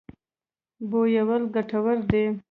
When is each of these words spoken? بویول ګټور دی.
بویول 0.89 1.43
ګټور 1.55 1.97
دی. 2.09 2.23